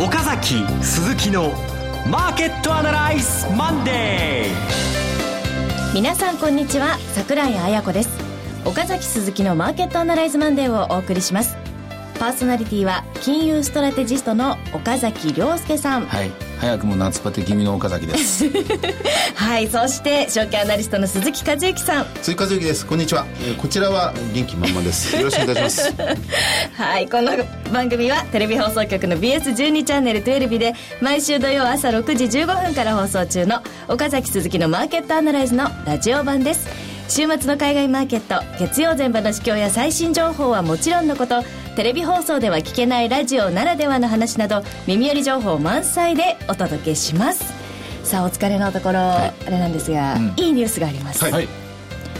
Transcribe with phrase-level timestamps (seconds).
[0.00, 1.50] 岡崎鈴木の
[2.08, 5.92] マーケットアナライズマンデー。
[5.92, 8.10] 皆さんこんにちは桜井彩子です。
[8.64, 11.56] 岡崎鈴木のマーケットアナライズマンデーをお送りします。
[12.20, 16.06] パーソナリティは金融ストラテジストの岡崎良介さん。
[16.06, 18.44] はい早くも夏バテ気味の岡崎です。
[19.34, 22.06] はいそして証券アナリストの鈴木一之さん。
[22.22, 22.84] 鈴木一之です。
[22.84, 25.16] こんにちは、えー、こちらは元気満々です。
[25.16, 25.94] よろしくお願いします。
[26.76, 27.32] はいこの
[27.72, 41.42] 番組はテレビ放送局の BS12 チャンネル12で毎週土曜朝6時15分から放送中の岡崎鈴木のマーケットアナライズのラジオ版です週末の海外マーケット月曜前場の市況や最新情報はもちろんのこと。
[41.74, 47.44] テレビ放送では聞けないラジオならではの話など耳寄り情報満載でお届けします。
[48.04, 51.48] さあお疲れのところ、はい、あれなんですが、うん、いいニュースがあります、はい、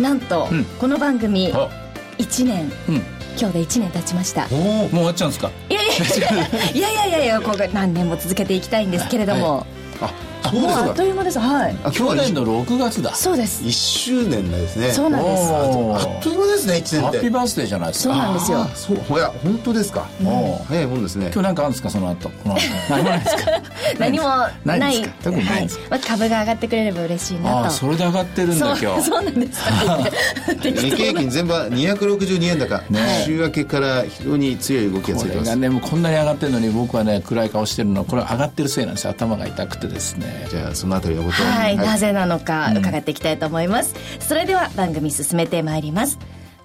[0.00, 2.94] なんと、うん、この番組1年、うん、
[3.38, 4.48] 今日で1年経ちました。
[4.48, 5.50] もう終わっちゃうんですか？
[5.68, 9.66] いやいやいやいやいやいやここ何年も続けていきたいんですけれども、はい、
[10.02, 10.14] あ
[10.52, 11.38] もうあっという間です。
[11.38, 11.76] はい。
[11.92, 13.14] 去年の6月だ。
[13.14, 13.62] そうです。
[13.64, 14.90] 1周年ですね。
[14.90, 15.52] そうなんです。
[15.52, 16.98] あっという間ですね1年って。
[17.00, 18.14] ハッピーバースデーじゃないですか。
[18.14, 18.64] そうなんですよ。
[18.74, 19.18] そう。
[19.18, 20.26] いや本当ですか、うん、
[20.66, 21.26] 早いもんですね。
[21.32, 22.30] 今日なんかあるんですかその後？
[22.30, 22.60] この後。
[22.88, 23.20] 何もない。
[23.20, 23.50] ですか？
[23.98, 24.24] 何も
[24.64, 25.62] ない特にない。
[25.62, 27.70] です、まあ、株が上がってくれれば嬉しいなと。
[27.70, 29.02] それで上がってるんだ今日。
[29.02, 29.60] そうなんです。
[30.62, 35.38] 日経平均全部262円高、ね、週明けから非常に強い動きがついてます。
[35.38, 39.10] これがねもうこんなに上がってるのに僕はね暗い顔してるのはこれ上がってるせいなんですよ。
[39.10, 46.18] 頭が痛くてですねじゃあそのあたりのことはい、はい、なぜなのか伺っていきたいと思います、うん、それでは番組進めてまいります。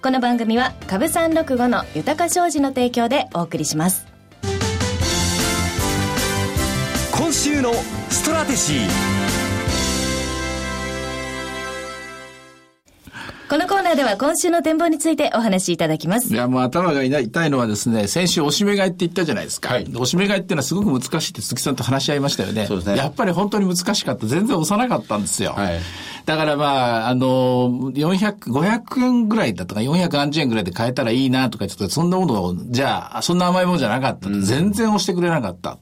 [0.04, 4.06] この番組は株三六五の豊か商事の提供でお送りします。
[7.10, 7.72] 今週の
[8.10, 9.23] ストラテジー
[13.46, 16.32] このコーナーでは今週の展望についてお話しいただきます。
[16.32, 19.68] いや、もう頭が痛いのはですね、先週おしめ買いって言ったじゃないですか。
[19.68, 22.66] はい、おしめ買いっていうのはすごく難しいって鈴木さんと話し合いましたよね。
[22.66, 22.96] そうですね。
[22.96, 24.26] やっぱり本当に難しかった。
[24.26, 25.52] 全然押さなかったんですよ。
[25.52, 25.80] はい。
[26.24, 34.30] だからまあ、あの、400、500円ぐらいだとか、430円ぐらいで買えたらいいなとか、ちょっとそんなものを、じゃあ、そんな甘いものじゃなかった。
[34.30, 35.78] 全然押してくれなかった。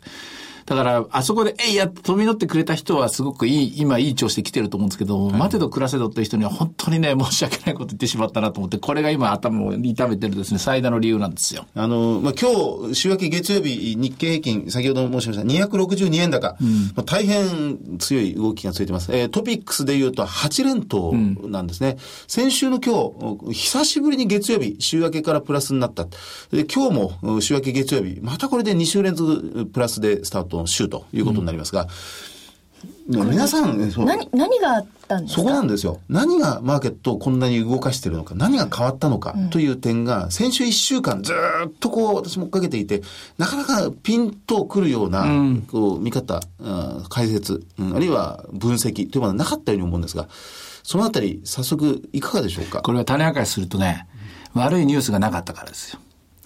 [0.74, 11.66] だから、あそこで、えいや飛び乗ってくれた人はすごくいい、今いい調子で来てると思うんですけど、はい、待てど暮らせどって人には本当にね、 申し訳ないこと言ってしまったなと思って、これが今頭を痛めてるですね、最大の理由なんですよ。
[11.74, 16.56] あの、まあ、今日、週明け月曜日、日経平均、先ほど申しました、262円高。
[16.60, 19.10] うん、まあ、大変強い動きがついてます。
[19.12, 21.90] えー、トピックスで言うと8連投なんですね。
[21.90, 23.12] うん、先週の今
[23.50, 26.04] 日、久しぶりに月曜日、週明けからプラスになった。
[26.04, 31.88] で、今日も週明け月曜日、またこれで2週連続プラスでスタート週ということになりますが、
[33.08, 35.42] うん、皆さん、何、何があったんですか？
[35.42, 36.00] そこなんですよ。
[36.08, 43.02] 何がマーケットをこんなに動かしてるのか、何が変わったのかという点が、先週1週間ずっとこう、私も追っかけていて、
[43.38, 45.26] なかなかピンとくるような、
[45.70, 46.40] こう、見方、
[47.08, 50.28] 解説、あるいは分析というものはなかったように思うんですが、
[50.82, 52.82] そのあたり、早速、いかがでしょうか？
[52.82, 54.08] これは種明かしするとね、
[54.54, 56.00] 悪いニュースがなかったからですよ。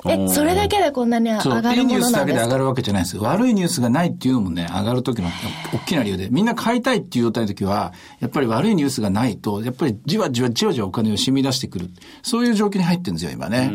[0.09, 1.75] え、それだけでこんなに上がるものなんですか？
[1.75, 3.19] いいニュースだけで上がるわけじゃないです。
[3.19, 5.29] 悪いニュースがないっていうのもね、上がる時の
[5.73, 11.91] 大きな理由で、みんな買いたいっていう状態の時は、やっぱり悪いニュースがないと、やっぱりじわじわじわじわお金を染み出してくる。
[12.23, 13.71] そういう状況に入ってるんですよ、今ね。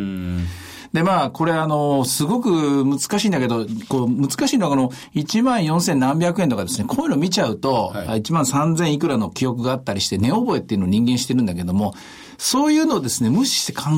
[0.93, 11.93] で、まあ、これあの、すごく難しいんだけど、こう、難しいのはこの、1万4000何百円とかですね、こういうの見ちゃうと、はい、1万3000いくらの記憶があったりして、寝覚えっていうのを人間してるんだけども、
[12.43, 13.91] そういうのをですね、無視して考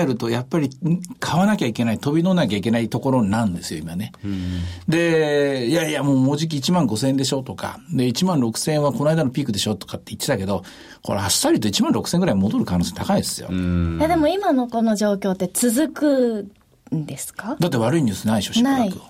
[0.00, 0.70] えると、やっぱり
[1.18, 4.12] 買わなきゃいけない、飛び乗らなきゃいけないところなんですよ、今ね。
[4.86, 10.62] で、いやいや、もうもうじき1万5千円でしょとか、で、1万6千円はこの間のピークでしょとかって言ってたけど、
[11.02, 13.48] これあっさりと1万6千円ぐらい戻る可能性高いですよ。
[13.50, 16.48] えでも今のこの状況って続く
[16.94, 17.56] んですか？
[17.58, 19.00] だって悪いニュースないでしょ、しばらく。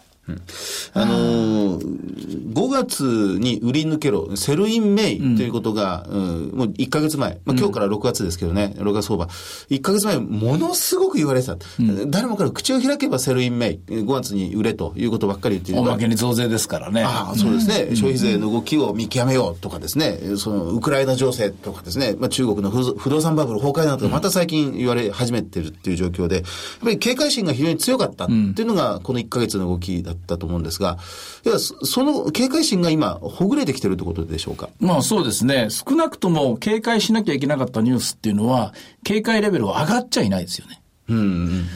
[0.95, 3.03] あのー、5月
[3.39, 9.27] に売り抜けろ、 Sell in May ということが、うん、もう1か月前、まあ、今日から6月ですけどね、うん、6月相場、
[9.71, 15.81] 1か月前、ものすごく言われてた、うん、誰もから口を開けば Sell in May、5月に売れということばっかり言ってる。
[15.81, 17.03] おまけに増税ですからね。
[17.05, 26.45] ああ、そうですね、消費税の動きを見極めようとかですね、そのウクライナ情勢とかですね、まあ、中国の不動産バブル崩壊などがまた最近言われ始めてるっていう状況で、やっ
[26.83, 30.99] ぱり警戒心が非常に強かったっていうのが、この1か月の動きだったと思うんですが、
[31.45, 34.69] いやその警戒心が今、ほぐれてきてるってことでしょうか？
[34.81, 35.69] まあそうですね。
[35.71, 38.75] 少なくとも警戒しなきゃいけなかったニュースっていうのは、
[39.05, 40.83] 警戒レベルは上がっちゃいないですよね。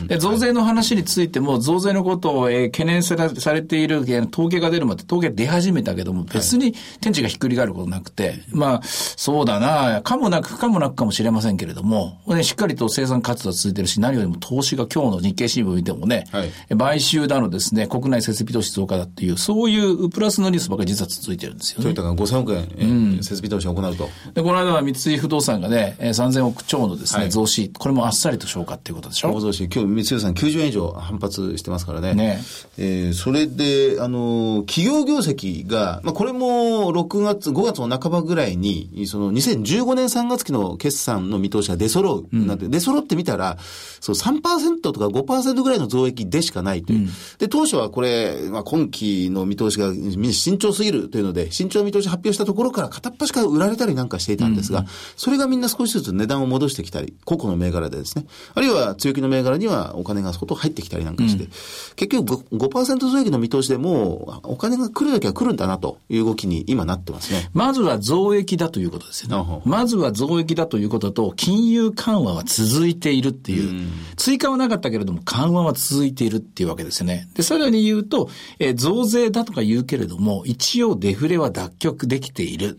[0.09, 21.83] で、増税の話についても、増税のことを、えー懸念されされている、えー統計が出るまで、統計出始めたけども、別に天地がひっくり返ることなくて、まあ、そうだな、かもなく、不可もなくかもしれませんけれども、ね、しっかりと生産活動は続いてるし、何よりも投資が今日の日経新聞見てもね、はい買収だのですね、国内設備投資増加だっていう、そういうプラスのニュースばかり実は続いてるんですよね。
[21.85, 24.09] トヨタが5000億円、えー設備投資を行うと。
[24.35, 29.31] で、この間は三井不動産がね、えー3000億超のですね、はい増資、これもあっさりと消化っていうことでしょ？
[29.73, 32.15] 今日三井さん90円以上反発してますからね。
[32.15, 32.41] ね
[32.79, 42.37] えーそれで、あのー企業業績が、まあ、これも6月、5月の半ばぐらいに、その2015年3月期の決算の見通しが出揃う。
[42.47, 43.59] なんて、出揃ってみたら、
[44.01, 47.09] そう3%とか5%ぐらいの増益でしかないという。
[47.39, 54.85] で、当初はこれ、まあ、今期の見通しが慎重すぎるというので、慎重な見通し発表したところから片っ端から売られたりなんかしていたんですが、
[55.17, 61.49] それがみんな少しずつ値段を戻してきたり、個々の銘柄でですね、あるいは強気の銘柄にはお金が入ってきたりなんかして、
[61.97, 67.49] 結局 5%, 5増益の見通しでもうお金が来るだけは来るんだなという動きに今なってますね。
[67.53, 69.69] まずは増益だということですよねあほう。
[69.69, 77.29] まずは増益だということと、金融緩和は続いているっていう、追加はなかったけれども、緩和は続いているっていうわけですよね。
[77.35, 78.29] で、さらに言うと、
[78.59, 82.79] えー増税だとか言うけれども、一応デフレは脱却できている。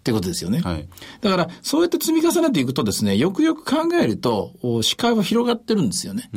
[0.00, 0.60] ってことですよね。
[0.60, 0.88] はい
[1.20, 6.30] だから、そうやって積み重ねていくとですね、よくよく考えると、お視界は広がってるんですよね。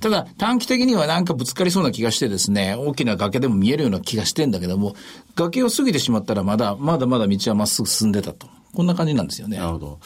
[0.00, 4.94] ただ、短期的にはなんかぶつかりそうな気がしてですね、大きな崖でも見えるような気がしてんだけども、
[5.34, 8.46] 崖を過ぎてしまったらまだ、まだまだ道はまっすぐ進んでたと。
[8.72, 9.58] こんな感じなんですよね。
[9.58, 9.98] なるほど。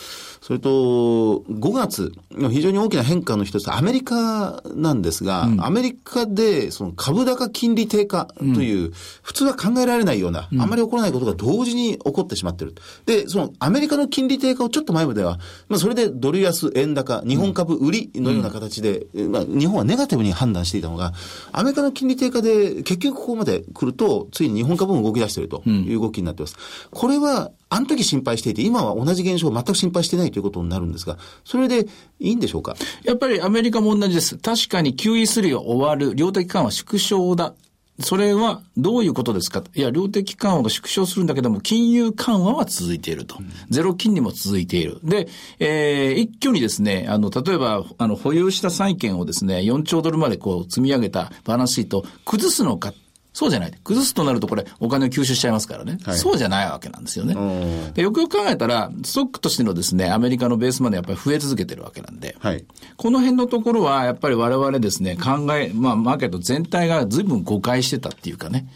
[0.45, 8.93] それと、5月の非常に大きな変化の一つ、アメリカなんですが、アメリカでその株高金利低下という、
[9.23, 12.75] 普通は考えられないような、あまり起こらないことが同時に起こってしまっている。
[13.07, 15.39] で、そのアメリカの金利低下をちょっと前までは、
[15.71, 21.15] まあそれでドル安、円高、日本株売りのような形で、まあ日本はネガティブに判断していたのが、
[21.53, 26.57] アメリカの金利低下で結局ここまで来ると、ついに日本株も動き出しているという動きになっています。
[26.91, 31.87] これは、あの時心配していて、今は同じ現象を全く心配してないということになるんですが、それで
[32.19, 32.77] いいんでしょうか？
[33.05, 34.37] やっぱりアメリカも同じです。
[34.37, 36.15] 確かに QE3 は終わる。
[36.17, 37.55] 量的緩和縮小だ。
[38.01, 39.63] それはどういうことですか？
[39.73, 43.37] いや、量的緩和が縮小するんだけども、金融緩和は続いていると。
[43.71, 44.99] ゼロ金利も続いている。
[45.05, 45.29] で、
[45.61, 52.93] えー、一挙にですね、あの、例えば、あの、保有した債券をですね、4兆ドルまでこう積み上げたバランスシートを崩すのか。
[53.35, 53.73] そうじゃない。
[53.83, 55.99] 崩すとなるとこれ、お金を吸収しちゃいますからね。
[56.05, 57.93] はいそうじゃないわけなんですよねん。
[57.93, 62.37] でよくよく考えたら、ストックとしてのですね、アメリカのベースまでやっぱり増え続けてるわけなんで。
[62.39, 62.65] はい。
[62.97, 68.69] この辺のところは、やっぱり我々ですね、考え、まあ、マーケット全体が随分誤解してたっていうかね、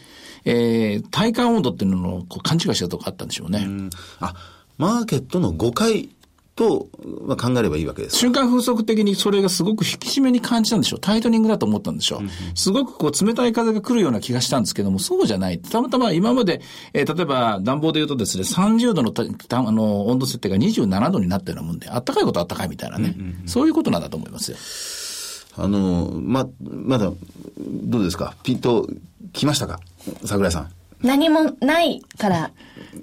[0.43, 3.65] えー、体感温度っていうのをこう勘違いしたとこあったんでしょうね。
[4.19, 4.33] あ、
[4.77, 6.09] マーケットの誤解
[6.59, 6.89] と、
[7.25, 8.17] まあ、考えればいいわけです。
[8.17, 10.99] 瞬間風速的にそれがすごく引き締めに感じたんでしょう。
[10.99, 12.29] タイトニングだと思ったんでしょう。
[12.53, 15.59] すごくこう冷たい風が来るような気がしたんですけども、そうじゃない。
[15.59, 16.61] たまたま今まで、
[16.93, 23.15] えー例えば暖房で言うとですね、30度のたたあの温度設定が27度になったようなもんで、暖かいことは暖かいみたいなね、
[23.45, 24.57] そういうことなんだと思いますよ。
[25.63, 27.11] あの、ま、まだ、
[27.57, 28.35] どうですか？
[28.43, 28.87] ピンと
[29.33, 29.79] 来ましたか？
[30.25, 30.69] 桜井さん。
[31.01, 32.51] 何もないから、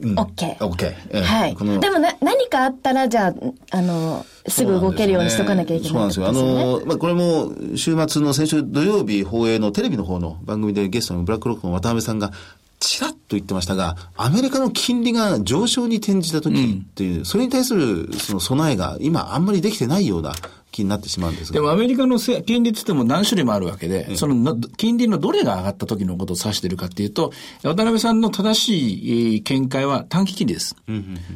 [0.01, 0.59] OK。
[0.59, 0.87] OK。
[0.87, 1.57] ええはい。
[1.81, 6.29] でもな、何かあったら、じゃあ、あの、すぐ動けるようにしとかなきゃいけないそうなんですよ。
[6.29, 12.33] あの、まあ、これも、週末の先週土曜日放映のテレビの方の番組でゲストのブラックロックの渡辺さんが、
[12.79, 20.35] ちらっと言ってましたが、アメリカの金利が上昇に転じた時っていう、それに対するその備えが今あんまりできてないような
[20.77, 21.55] 気になってしまうんですが。
[21.55, 30.77] でもアメリカのせ金利って言っても何種類もあるわけで、そのの金利のどれが上がった時のことを指しているかっていうと、渡辺さんの正しいえー見解は短期金利です。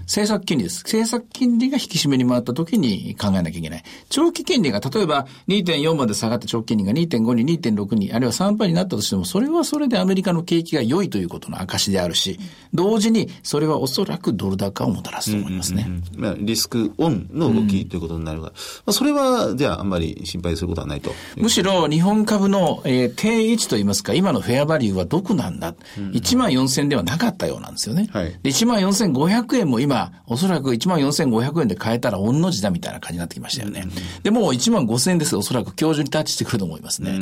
[0.03, 0.83] 政策金利です。
[0.83, 3.83] 政策金利が引き締めに回った時に考えなきゃいけない。
[4.09, 12.39] 長期金利が例えば2.4まで下がって長期金利が2.5に2.6に、あるいは3%になったとしても、それはそれでアメリカの景気が良いということの証であるし、
[12.75, 15.89] 同時にそれはおそらくドル高をもたらすと思いますね。
[16.17, 18.55] まあ、リスクオンの動きということになるが、ま
[18.87, 21.13] あ、それは、じゃあ、あんまり心配することはないと。
[21.37, 28.09] むしろ日本株の、えー定位置といいますか、今のフェアバリューはどこなんだ、1万4000ではなかったようなんですよね。
[28.13, 33.85] はいで1万4500円も今、おそらく1万4500円で買えたら御の字だみたいな感じになってきましたよね。
[34.23, 35.37] で、もう1万5000円です。
[35.37, 37.13] おそらく今日中にタッチしてくると思いますね。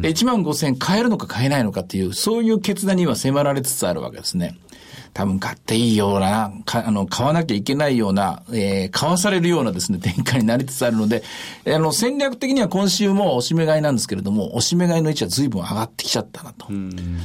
[0.00, 4.56] で、1万5000円買えるのか買えないのかっていう、そういう決断には迫られつつあるわけですね。
[5.14, 11.22] 多分買っていいような、かあの、買わなきゃいけないような、えー買わされるようなですね、展開になりつつあるので、
[11.64, 16.66] えーあの、戦略的には今週もおしめ買いなんですけれども、おしめ買いの位置は随分上がってきちゃったなと。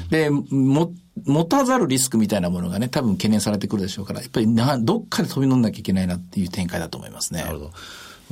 [0.09, 0.91] で、も、
[1.25, 7.43] 持たざるリスクみたいなものがね、多分懸念されてくるでしょうから、やっぱりな、どっかで飛び乗んなきゃいけないなっていう展開だと思いますね。
[7.43, 7.71] なるほど。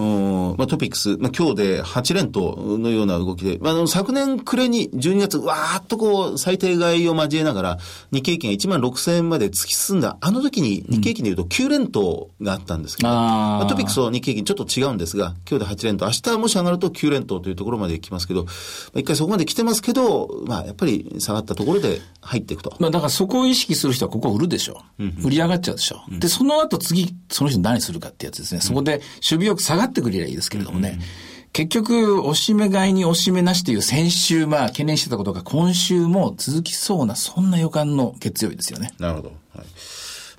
[0.02, 7.78] うんまあ、トピックス、まあ、今日で8連投のような動きで、まあ、あの昨年暮れに12月、わーっとこう、最低買いを交えながら、
[8.12, 18.52] 日経平均が1万6000円まで突き進んだ、あの時に日経平均でいうと9連投があったんですけど、あーまあ、トピックスと日経平均ちょっと違うんですが、今日で8連投、明日もし上がると9連投というところまで来ますけど、ま
[18.96, 22.74] あ、一回そこまで来てますけど、まあ、やっぱり下がったところで入っていくと。
[22.80, 25.28] まあだからそこを意識する人はここを売るでしょう。
[25.28, 26.20] 売り上がっちゃうでしょう。
[26.20, 28.62] で、その後次、その人何するかってやつですね。
[28.62, 31.00] そこで守備よく下がってくれりゃいいですけれどもね。
[31.54, 38.94] 結局、押し目買いに押し目なしという先週、まあ懸念してたことが今週も続きそうな、そんな予感の月曜日ですよね。
[39.00, 39.34] なるほど。
[39.56, 39.66] はい。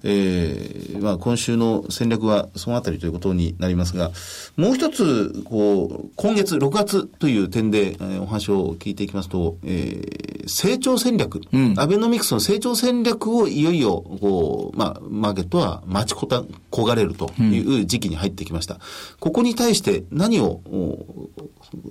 [0.04, 4.10] えー、まあ今週の戦略はそのあたりということになりますが、
[4.56, 11.40] もう一つ、こう、今月6月という点で、えーお話を聞いていきますと、えー、成長戦略、
[11.76, 18.78] アベノミクスの成長戦略をいよいよ、こう、まあ、マーケットは待ちこた、焦がれるという時期に入ってきました。
[19.20, 21.28] ここに対して何を、お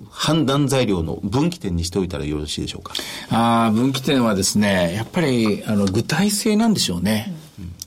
[0.10, 2.94] 判断材料の分岐点にしておいたらよろしいでしょうか？
[3.30, 7.34] ああ、分岐点はですね、やっぱり、あの、具体性なんでしょうね。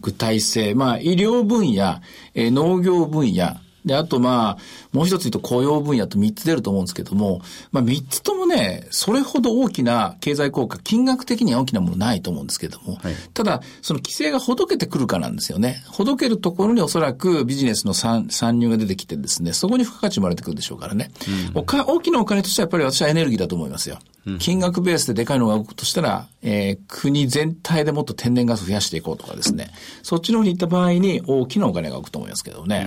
[0.05, 0.75] 具体性。
[0.75, 2.01] まあ、医療分野、
[2.35, 4.59] えー農業分野、で、あとまあ、
[4.93, 15.83] もう一つ言うと雇用分野と三つ出ると思うんですけども、まあ三つともね、それほど大きな経済効果、金額的には大きなものないと思うんですけども、はいただ、その規制がほどけてくるかなんですよね。
[15.87, 21.11] ほどけるところにおそらくビジネスの参参入が出てきてですね、そこに付加価値生まれてくるでしょうからね。
[21.55, 23.99] おか大きなお金としてはやっぱり私はエネルギーだと思いますよ。
[24.39, 29.71] 金額ベースででかいのが動くとしたら、えー国全体でもっと天然ガス増やしていこうとかですね。
[30.03, 32.87] そっちの方に行った場合に大きなお金が動くと思いますけどね。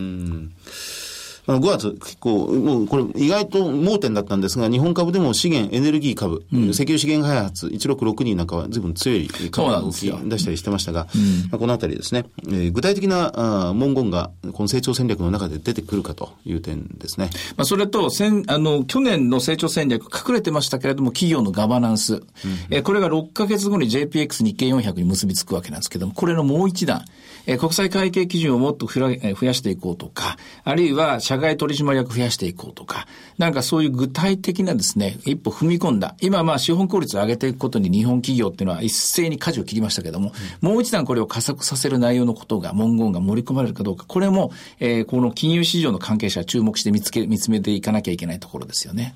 [1.48, 11.08] あの5月、結構、もうこれ意外と盲点だったんですが、日本株でも資源エネルギー株、石油資源開発、1662なんかは随分強い株そうなが動き出したりしてましたが、
[11.50, 13.32] まあ、このあたりですね、えー具体的な
[13.70, 17.30] あー文言がこの成長戦略の中で出てくるかという点ですね。
[17.56, 22.22] まあ、それと、先、あの、去年の成長戦略隠れてましたけれども、企業のガバナンス。
[22.70, 27.04] えーこれが6ヶ月後に JPX 日経400に結びつくわけなんですけども、これのもう一段、
[27.48, 36.16] え国際会計基準をもっとふらえ増やしていこうとか、あるいは社外取締役増やしていこうとか、なんかそういう具体的なですね、一歩踏み込んだ。
[36.20, 49.16] 今まあ資本効率を上げていくことに日本企業っていうのは一斉に舵を切りましたけども、もう一段これを加速させる内容のことが、文言が盛り込まれるかどうか、これも、えーこの金融市場の関係者は注目して見つけ、見つめていかなきゃいけないところですよね。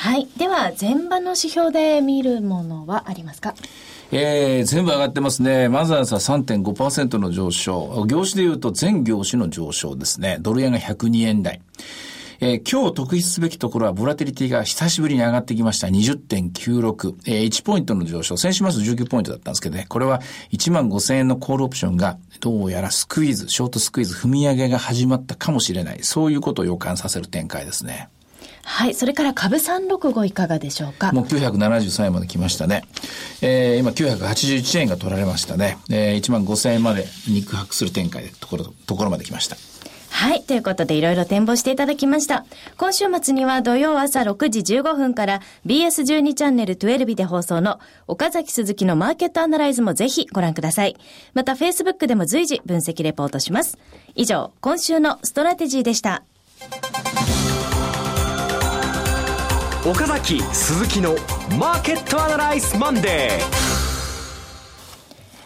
[0.00, 0.28] はい。
[0.36, 3.54] では、前場の指標で見るものはありますか？
[4.12, 5.68] えー、全部上がってますね。
[5.68, 8.06] マザーズは3.5%の上昇。
[8.06, 10.38] 業種で言うと全業種の上昇ですね。
[10.40, 11.60] ドル円が102円台。
[12.38, 15.88] えー今日特筆すべきところは、ボラテリティが久しぶりに上がってきました。
[15.88, 17.14] 20.96。
[17.26, 18.36] えー1ポイントの上昇。
[18.36, 19.86] 先週末19ポイントだったんですけどね。
[19.88, 20.20] これは
[20.52, 25.98] 1万5000円のコールオプションが、どうやらスクイーズ、ショートスクイーズ、踏み上げが始まったかもしれない。
[26.02, 28.08] そういうことを予感させる展開ですね。
[28.70, 28.94] はい。
[28.94, 31.10] それから株365いかがでしょうか？
[31.12, 32.84] もう973円まで来ましたね。
[33.40, 35.78] えー、今981円が取られましたね。
[35.88, 39.56] えー、1万5000円まで肉薄する展開でところ、ところまで来ました。
[40.10, 40.42] はい。
[40.42, 42.44] ということで、いろいろ展望していただきました。
[42.76, 50.96] 今週末には土曜朝6時15分から BS12 チャンネル12で放送の岡崎鈴木のマーケットアナライズもぜひご覧ください。
[51.32, 53.78] また、Facebook でも随時分析レポートします。
[54.14, 56.22] 以上、今週のストラテジーでした。
[59.88, 61.14] 岡崎鈴木の
[61.58, 63.68] マーケットアナライズマンデー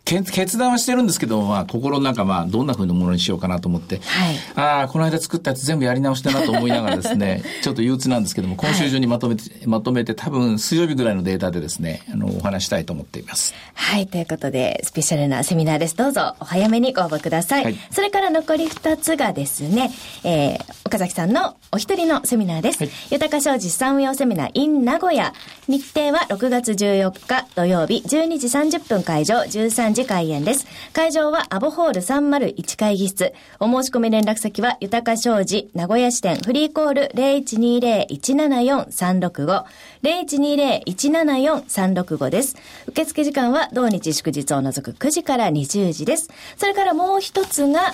[0.05, 13.53] 決断はしてるんですけど、まあ、心の中、まあ、どんな風なものにしようかなと思って、はい、ああ、この間作ったやつ全部やり直しだなと思いながらですね、 ちょっと憂鬱なんですけども、今週中にまとめて、はい、まとめて、多分、水曜日ぐらいのデータでですね、あの、お話したいと思っています。
[13.75, 15.95] はい、ということで、スペシャルなセミナーです。
[15.95, 17.63] どうぞ、お早めにご応募ください。
[17.63, 19.89] はい、それから残り2つがですね、
[20.25, 22.83] えー、岡崎さんのお一人のセミナーです。
[22.83, 25.33] はい、豊か商事資産運用セミナー in 名古屋。
[25.67, 30.65] 日程は6月14日土曜日12時30分会場、13時開演です。
[30.91, 33.33] 会場はアボホール301会議室。
[33.59, 39.65] お申し込み連絡先は豊か商事名古屋支店フリーコール0120-174-365。
[40.03, 42.55] 0120-174-365です。
[42.87, 46.29] 受付時間は同日祝日を除く9時から20時です。
[46.57, 47.93] それからもう一つが、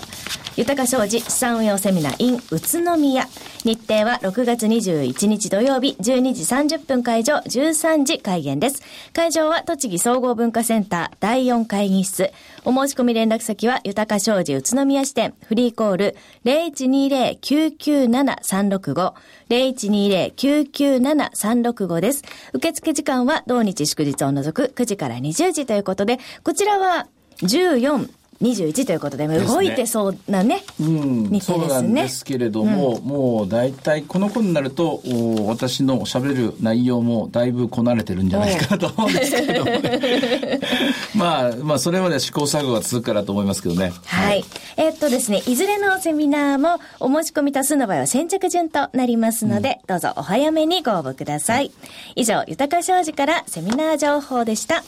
[0.56, 3.28] 豊か商事資産運用セミナー in 宇都宮。
[3.66, 6.44] 日程は6月21日土曜日12時
[6.78, 8.82] 30分会場13時開演です。
[9.14, 12.32] 会場は栃木総合文化センター第4会議室。
[12.66, 16.16] お申し込み連絡先は豊か商事宇都宮支店フリーコール
[16.46, 19.14] 0120-997-365
[19.50, 22.24] 0120-997-365です。
[22.54, 27.08] 受付時間は同日祝日を除く9時から20時ということで、こちらは
[27.42, 28.10] 14、
[28.42, 31.60] 21ということで、動いてそうなね、うん、日程ですね。
[31.60, 35.02] そうなんですけれども、うん、もう大体この子になると、
[35.46, 40.60] 私の喋る内容もだいぶこなれてるんじゃないかなと思うんですけれどもね。
[41.16, 43.92] まあ、まあ、それまで試行錯誤が続くからと思いますけどね。
[44.06, 44.30] はい。
[44.30, 44.46] はい、
[44.78, 51.72] えー、っとですね、いずれのセミナーもお申し込み多数の場合は先着順となりますので、うん、どうぞお早めにご応募ください。
[52.16, 54.84] 以上、豊か商事からセミナー情報でした。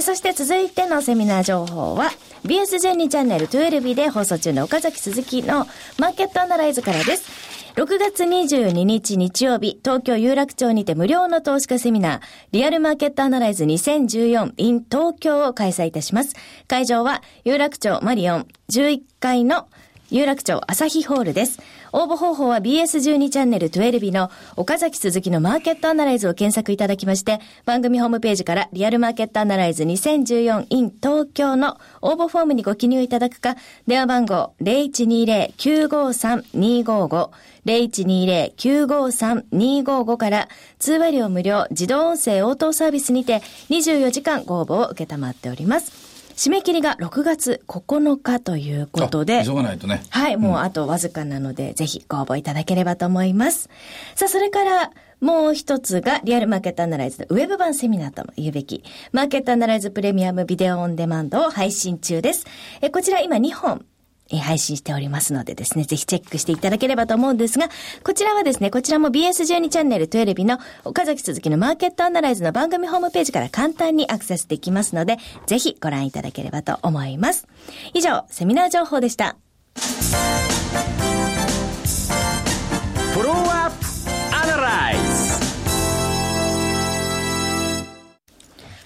[0.00, 2.10] そして続いてのセミナー情報は、
[2.44, 5.66] BS12 チャンネル12で放送中の岡崎鈴木の
[5.98, 7.30] マーケットアナライズからです。
[7.76, 12.20] 6月22日日曜日、東京有楽町にて無料の投資家セミナー、
[12.50, 16.34] リアルマーケットアナライズ2014 in 東京を開催いたします。
[16.66, 19.68] 会場は有楽町マリオン11階の
[20.12, 21.58] 有楽町朝日ホールです。
[21.94, 37.30] 応募方法は BS12 チャンネル12の岡崎鈴木のマーケットアナライズを検索いただきまして、番組ホームページからリアルマーケットアナライズ2014 in 東京の応募フォームにご記入いただくか、電話番号0120-953-255
[37.64, 46.01] 0120-953-255から通話料無料自動音声応答サービスにて24時間ご応募を受けたまっております。
[46.42, 49.44] 締め切りが6月9日ということで。
[49.44, 50.02] 急がないとね。
[50.10, 53.70] はい、もうあとわずかなので、うん、ぜひご応募いただければと思います。
[54.16, 62.44] さあ、それから、もう一つが、リアルマーケットアナライズのウェブ版セミナーとも言うべき、マーケットアナライズプレミアムビデオオンデマンドを配信中です。
[62.80, 63.86] えこちら今2本
[64.30, 67.68] え配信しておりますのでですね、ぜひチェックしていただければと思うんですが、
[68.04, 77.46] こちらはですね、こちらも BS12 チャンネル12の岡崎鈴木のマーケットアナライズの番組ホームページから簡単にアクセスできますので、ぜひご覧いただければと思います。
[77.94, 79.36] 以上、セミナー情報でした。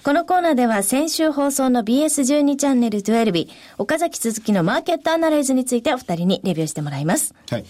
[0.07, 7.35] このコーナーでは先週放送の BS12 チャンネル12岡崎続きのマーケットアナライズについてお二人にレビューしてもらいます。
[7.49, 7.65] はい。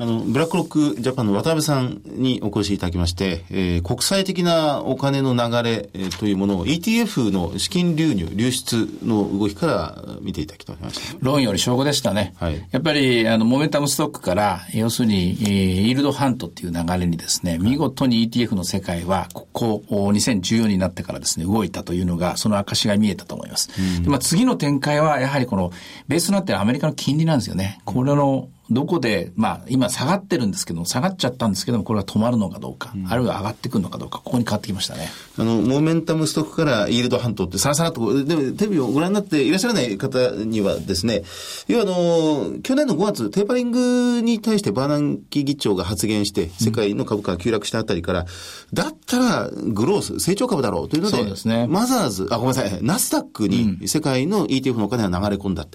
[0.00, 11.18] あの、ブラックロックジャパンの渡辺さんにお越しいただきまして、えー、国際的なお金の流れ、えー、というものを ETF の資金流入、流出の動きから見ていただきました。
[11.20, 12.32] 論より証拠でしたね。
[12.38, 12.66] はい。
[12.70, 23.68] やっぱり、あの、モメンタムストックから、要するに、えー、イールドハントっていう流れにですね、見事に ETF の世界は、ここ、2014になってからですね、動いたというのが、その証が見えたと思います。
[24.02, 25.72] うん、まあ、次の展開は、やはりこの、
[26.08, 27.82] ベースになっているアメリカの金利なんですよね。
[27.84, 35.08] これの、どこで、まあ、今下がってるんですけど下がっちゃったんですけども、これは止まるのかどうか、うん、あるいは上がってくるのかどうか、ここに変わってきましたね。
[35.36, 41.22] あの、モーメンタムストックからイールド半島ってさらさらっと、でもテレビをご覧になっていらっしゃらない方にはですね、
[41.66, 48.26] 要はあの、去年の5月、テーパリングに対してバーナンキ議長が発言して、世界の株価が急落したあたりから、うん、
[48.72, 55.66] だったらグロース、成長株だろうというので、そうですね、マザーズ、あ、ごめんなさい、ナスダックに世界の ETF のお金が流れ込んだ。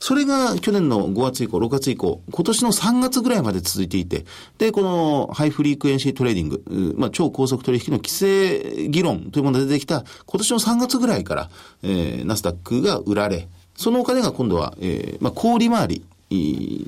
[0.00, 4.26] それが去年の5月以降、6月以降、今今年の3月ぐらいまで続いていて、
[4.58, 11.50] で、この high frequency trading、まあ、超高速取引の規制議論というものが出てきた今年の3月ぐらいから、
[11.82, 16.04] えー、ナスダックが売られ、そのお金が今度は、えー、まあ、高利回り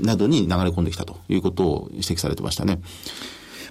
[0.02, 2.80] などに流れ込んできたということを指摘されてましたね。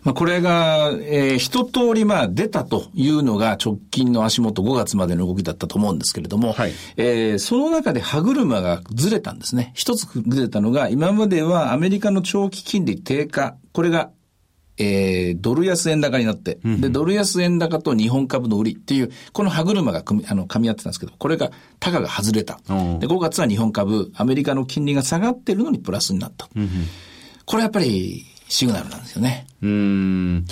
[0.06, 9.72] まあ、これが、えー、一通りまあ出たというのが直近の足元5月までの動きだったと思うんですけれども、はい、えー、その中で歯車がずれたんですね。
[9.74, 14.12] 一つずれたのが、今まではアメリカの長期金利低下、これが
[14.78, 22.60] えー、ドル安円高になって、で、ドル安円高と日本株の売りっていう、この歯車が組み、あの、噛み合ってたんですけど、これが、タガが外れた。
[22.70, 26.50] うんで、5月は日本株、アメリカの金利が下がってるのにプラスになった。
[27.46, 29.48] これやっぱり、シグナルなんですよね。
[29.62, 30.46] うん。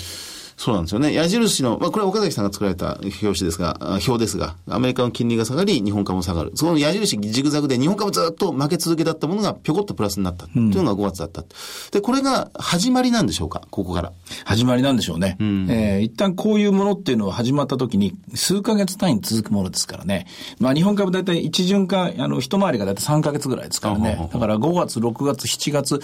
[0.64, 1.12] そうなんですよね。
[1.12, 6.52] 矢印の、まあ、これは岡崎さんが作られた表紙ですが、あ表ですが、アメリカの金利が下がり、日本株も下がる。
[6.54, 10.46] その矢印ジグザグで日本株ずっと負け続けだったものがぴょこっとプラスになった。
[10.46, 11.44] というのが5月だった。
[11.90, 14.12] で、これが始まりなんでしょうかここから。
[14.46, 15.36] 始まりなんでしょうね。
[15.38, 20.26] えー一旦こういうものっていうのは始まった時に数ヶ月単位に続くものですからね。
[20.60, 24.30] まあ日本株だいたい一巡回、あの、一回りがだいたい3ヶ月ぐらいですからね。
[24.32, 26.00] だから5月、6月、7月、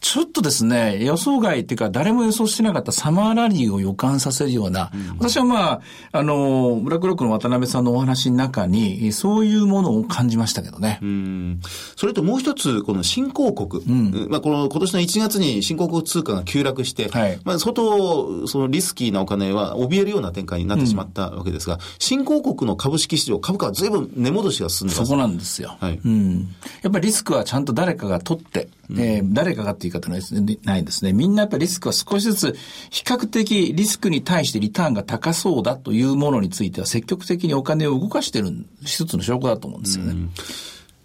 [0.00, 10.98] ちょっとですね、予想外っていうか誰も予想してなかったサマーラリーを予感させるような、私はまあ、あの、ブラックロックの渡辺さんのお話の中に、そういうものを感じましたけどね。
[11.02, 11.60] うん
[11.96, 13.84] それともう一つ、この新興国。
[14.28, 25.06] まあ、この今年の1月に新興国通貨が急落して、はいまあ、相当、そのリスキーなお金は怯えるような展開になってしまったわけですが、新興国の株式市場、株価は随分値戻しが進んでます。
[25.06, 25.76] そこなんですよ。
[25.80, 26.48] はいうん。
[26.82, 31.12] やっぱりリスクはちゃんと誰かが取って、えー誰かがっていう言い方ないですねないですね。
[31.12, 32.56] みんなやっぱりリスクは少しずつ、
[32.90, 38.50] 比較的リスクに対してリターンが高そうだというものについては積極的にお金を動かしてる
[38.84, 40.14] 一つの証拠だと思うんですよね。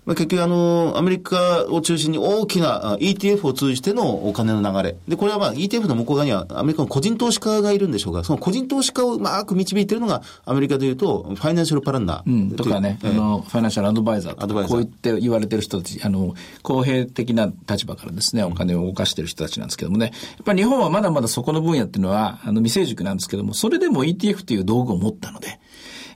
[0.07, 4.95] まあ、結局あの、アメリカを中心に大きなあ ETF を通じてのお金の流れ。
[5.05, 12.31] で、これはまあ ETF の向こう側にはアメリカの個人投資家がいるんでしょうが、その個人投資家をうまく導いているのがアメリカでいうと、ファイナンシャルプランナー。
[12.31, 25.59] うん、とかね、ええあの、ファイナンシャルアドバイザーとか、こう言って言われてる人たち、あの、公平的な立場からですね、お金を動かしてる人たちなんですけどもね、やっぱり日本はまだまだそこの分野っていうのは、あの、未成熟なんですけども、それでも ETF という道具を持ったので、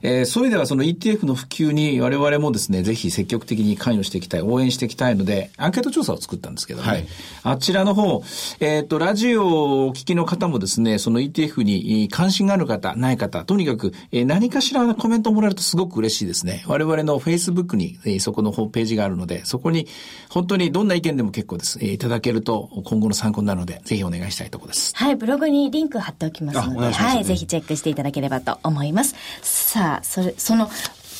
[0.02, 7.06] えーそういう意味ではその ETF の普及に我々もですね、ぜひ積極的に関与していきたい、応援していきたいので、アンケート調査を作ったんですけどね、はい
[7.44, 8.22] あちらの方、
[8.60, 16.64] えっ、と、ラジオをお聞きの方もですね、その ETF にえー関心がある方、ない方、とにかく、えー何かしらのコメントをもらえるとすごく嬉しいですね。
[16.66, 19.86] 我々の Facebook に、えーそこのホームページがあるので、そこに
[20.28, 21.78] 本当にどんな意見でも結構です。
[21.80, 24.92] えーいただけると今後の参考になるので、ぜひお願いしたいところです。
[24.96, 29.14] はい、ブログにリンク貼っておきますので、はい、ぜひチェックしていただければと思います。
[29.42, 30.70] さあ、それ、その、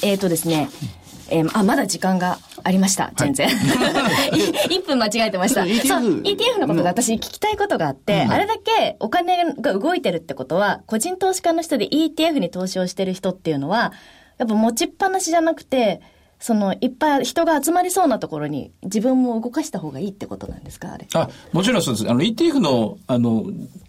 [0.02, 0.68] えっ、とですね、
[1.28, 3.12] えーあ、まだ時間がありました。
[3.16, 3.48] 全然。
[4.68, 5.62] 1分間違えてました。
[5.62, 13.92] ETF そう ETF のことで私聞きたいことがあって、あれだけお金が動いてるってことは、個人投資家の人で ETF に投資をしてる人っていうのは、
[14.38, 16.00] やっぱ持ちっぱなしじゃなくて、
[16.38, 21.06] その、いっぱい人が集まりそうなところに自分も動かした方がいいってことなんですかあれ。
[21.14, 22.10] あ、もちろんそうです。
[22.10, 23.44] あの、ETF の、あの、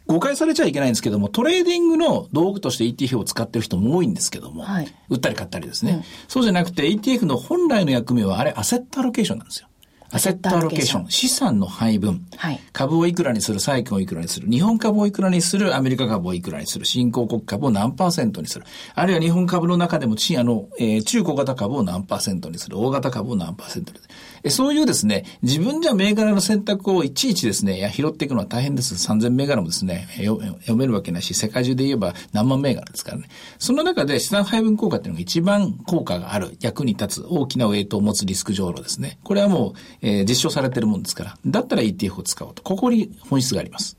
[0.07, 9.67] 誤解されちゃいけないんですけども、トレーディングの道具として ETF を使ってる人も多いんですけども、はい売ったり買ったりですね、そうじゃなくて ETF の本来の役目は、あれ、アセットアロケーションなんですよ。
[10.13, 11.09] アセットアロケーション。
[11.09, 12.23] 資産の配分。
[12.37, 18.65] はい株をいくらにする、債券をいくらにする、日本株をいくらにする、アメリカ株をいくらにする、新興国株を何パーセントにする。
[18.93, 24.09] あるいは日本株の中でも、ちあの、えー中小型株を何パーセントにする、大型株を何パーセントにする。
[24.43, 28.93] えそういうですね、自分じゃ銘柄の選択をいちいちですね、拾っていくのは大変です。
[28.95, 33.29] 3000銘柄もですね、読めるわけないし、世界中で言えば何万銘柄ですからね。
[33.57, 39.17] その中で資産配分効果っていうのが一番効果がある、役に立つ、大きなウェイトを持つリスク上路ですね。
[39.23, 41.37] これはもう、えー実証されてるもんですから。
[41.45, 42.63] だったら ETF を使おうと。
[42.63, 43.97] ここに本質があります。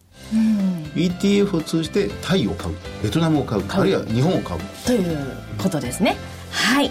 [0.94, 4.60] ETF を通じてタイを買う、ベトナムを買う、あるいは日本を買う。
[4.86, 6.16] ということですね。
[6.50, 6.90] はい。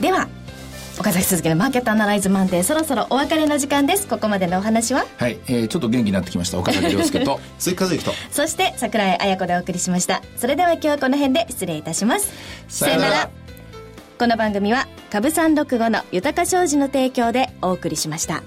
[0.00, 0.28] では、
[0.98, 4.06] 岡崎鈴木のマーケットアナライズマンデー、そろそろお別れの時間です。
[4.06, 6.58] ここまでのお話は、はい、えーちょっと元気になってきました。
[6.58, 7.40] 岡崎亮介と。
[7.58, 8.12] 鈴木和之と。
[8.30, 10.22] そして桜井彩子でお送りしました。
[10.36, 12.32] それでは今日はこの辺で失礼いたします。
[12.68, 13.30] さよなら
[14.18, 18.42] この番組は株三六五の豊か商事の提供でお送りしました。